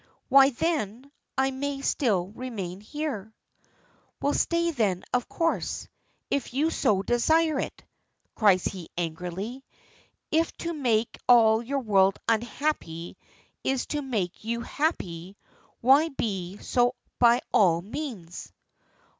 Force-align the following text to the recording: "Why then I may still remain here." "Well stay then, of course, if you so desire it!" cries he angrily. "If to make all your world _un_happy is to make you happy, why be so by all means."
"Why 0.29 0.49
then 0.49 1.11
I 1.37 1.51
may 1.51 1.81
still 1.81 2.29
remain 2.29 2.81
here." 2.81 3.35
"Well 4.19 4.33
stay 4.33 4.71
then, 4.71 5.03
of 5.13 5.29
course, 5.29 5.87
if 6.31 6.55
you 6.55 6.71
so 6.71 7.03
desire 7.03 7.59
it!" 7.59 7.83
cries 8.33 8.65
he 8.65 8.89
angrily. 8.97 9.63
"If 10.31 10.51
to 10.57 10.73
make 10.73 11.19
all 11.29 11.61
your 11.61 11.81
world 11.81 12.17
_un_happy 12.27 13.15
is 13.63 13.85
to 13.93 14.01
make 14.01 14.43
you 14.43 14.61
happy, 14.61 15.37
why 15.81 16.09
be 16.09 16.57
so 16.57 16.95
by 17.19 17.41
all 17.53 17.83
means." 17.83 18.51